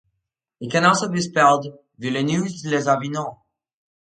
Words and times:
It 0.59 0.71
can 0.71 0.83
also 0.83 1.09
be 1.09 1.21
spelled 1.21 1.67
Villeneuve-lez-Avignon. 1.99 3.37